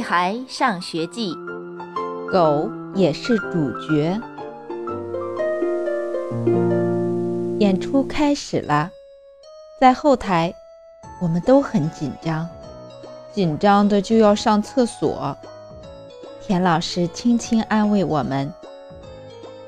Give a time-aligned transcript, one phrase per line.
[0.00, 1.34] 孩上学记》，
[2.32, 4.20] 狗也是主角。
[7.58, 8.90] 演出开始了，
[9.80, 10.54] 在后台，
[11.20, 12.48] 我们都很紧张，
[13.32, 15.36] 紧张的就要上厕所。
[16.40, 18.52] 田老师轻轻安慰我们，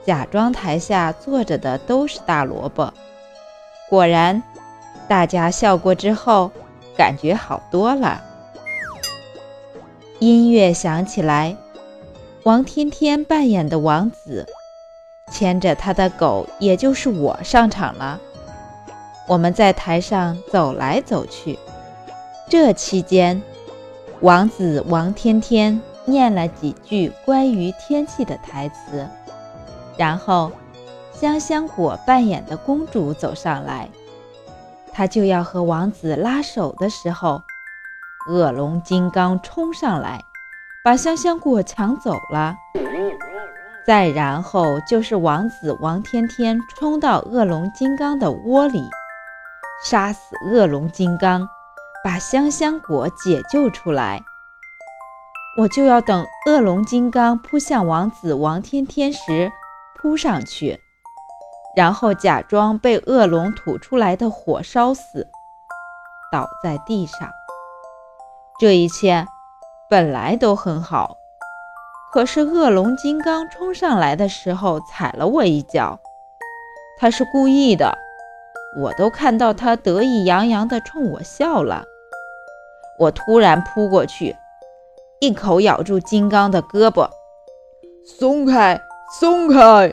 [0.04, 2.92] 假装台下坐着的都是大萝卜。
[3.88, 4.42] 果然，
[5.06, 6.50] 大家笑过之后，
[6.96, 8.22] 感觉好多了。
[10.22, 11.56] 音乐响起来，
[12.44, 14.46] 王天天扮演的王子
[15.32, 18.20] 牵着他的狗，也就是我上场了。
[19.26, 21.58] 我们在台上走来走去，
[22.48, 23.42] 这期间，
[24.20, 25.82] 王子王天天。
[26.04, 29.06] 念了几句关于天气的台词，
[29.96, 30.50] 然后
[31.12, 33.88] 香香果扮演的公主走上来，
[34.92, 37.42] 她就要和王子拉手的时候，
[38.28, 40.22] 恶龙金刚冲上来，
[40.84, 42.56] 把香香果抢走了。
[43.84, 48.88] 再然后就是王子王天天冲到恶龙金刚的窝里，
[49.84, 51.48] 杀死恶龙金刚，
[52.04, 54.22] 把香香果解救出来。
[55.58, 59.50] 我就要等恶龙金刚扑向王子王天天时
[60.00, 60.80] 扑上去，
[61.76, 65.26] 然后假装被恶龙吐出来的火烧死，
[66.30, 67.28] 倒在地上。
[68.62, 69.26] 这一切
[69.90, 71.16] 本来都很好，
[72.12, 75.98] 可是恶龙金刚冲上来的时候踩了我一脚，
[76.96, 77.98] 他是故意的，
[78.78, 81.82] 我都看到他得意洋洋地冲我笑了。
[83.00, 84.36] 我突然扑过去。
[85.18, 87.10] 一口咬住金刚的胳膊，
[88.06, 88.80] 松开，
[89.18, 89.92] 松开！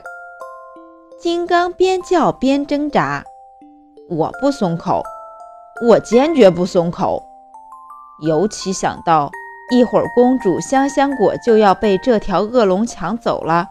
[1.20, 3.24] 金刚边叫边挣扎。
[4.12, 5.02] 我不松口，
[5.88, 7.24] 我坚决不松口。
[8.22, 9.32] 尤其想到
[9.72, 13.68] 一会儿公主香香果就要被这条恶龙抢走了，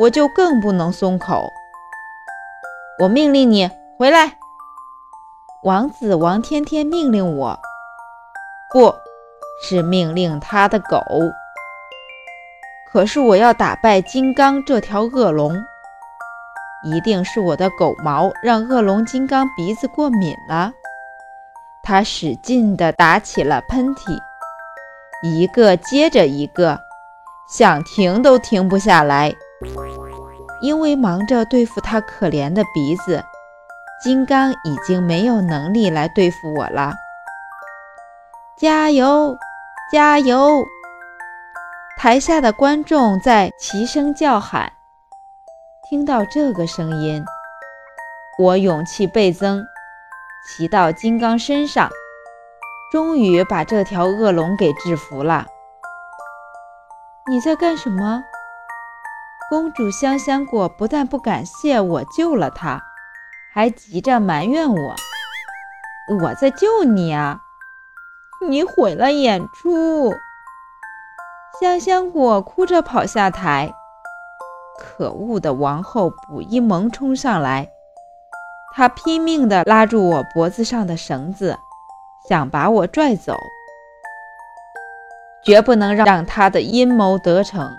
[0.00, 1.52] 我就更不能松口。
[3.02, 4.36] 我命令你回来！
[5.62, 7.58] 王子王天天命令我，
[8.72, 8.94] 不。
[9.62, 10.98] 是命令他的狗，
[12.92, 15.54] 可是我要打败金刚这条恶龙，
[16.84, 20.72] 一定是我的狗毛让恶龙金刚鼻子过敏了。
[21.84, 24.18] 他使劲地打起了喷嚏，
[25.22, 26.80] 一个接着一个，
[27.48, 29.32] 想停都停不下来。
[30.62, 33.22] 因为忙着对付他可怜的鼻子，
[34.02, 36.94] 金刚已经没有能力来对付我了。
[38.56, 39.36] 加油！
[39.92, 40.64] 加油！
[41.98, 44.72] 台下的观众在齐声叫喊。
[45.88, 47.22] 听到这个声音，
[48.38, 49.62] 我勇气倍增，
[50.46, 51.90] 骑到金刚身上，
[52.92, 55.46] 终于把这条恶龙给制服了。
[57.30, 58.22] 你在干什么？
[59.48, 62.82] 公主香香果不但不感谢我救了她，
[63.52, 64.94] 还急着埋怨我
[66.22, 67.40] ：“我在救你啊！”
[68.46, 70.12] 你毁了演出！
[71.60, 73.72] 香香果哭着跑下台。
[74.78, 77.70] 可恶的王后卜一萌冲上来，
[78.76, 81.56] 他拼命地拉住我脖子上的绳子，
[82.28, 83.38] 想把我拽走。
[85.44, 87.70] 绝不能让他的阴谋得逞！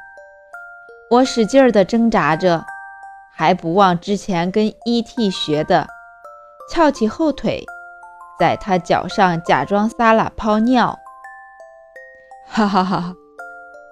[1.11, 2.63] 我使劲地挣扎着，
[3.33, 5.29] 还不忘之前跟 E.T.
[5.31, 5.87] 学的，
[6.71, 7.65] 翘起后腿。
[8.39, 10.99] 在他脚上假装撒了泡尿，
[12.47, 13.13] 哈哈哈！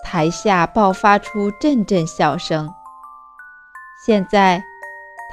[0.03, 2.73] 台下爆发出阵阵笑声。
[4.05, 4.61] 现在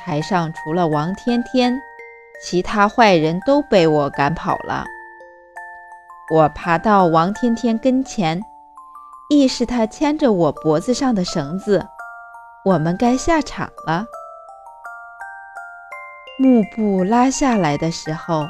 [0.05, 1.81] 台上除了王天天，
[2.43, 4.85] 其他坏人都被我赶跑了。
[6.33, 8.41] 我爬到王天天跟前，
[9.29, 11.87] 意识他牵着我脖子上的绳子，
[12.65, 14.07] 我们该下场了。
[16.39, 18.47] 幕布拉下来的时候。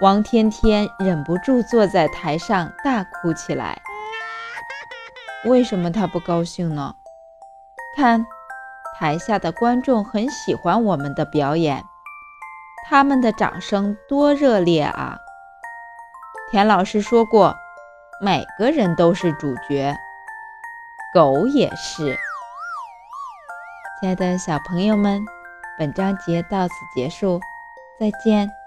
[0.00, 3.76] 王天天忍不住坐在台上大哭起来。
[5.44, 6.94] 为什么他不高兴呢？
[7.96, 8.24] 看，
[8.98, 11.84] 台下的观众很喜欢我们的表演，
[12.88, 15.16] 他们的掌声多热烈啊！
[16.50, 17.54] 田老师说过，
[18.20, 19.94] 每个人都是主角，
[21.14, 22.18] 狗也是。
[24.00, 25.24] 亲爱的小朋友们，
[25.78, 27.40] 本章节到此结束，
[28.00, 28.57] 再见。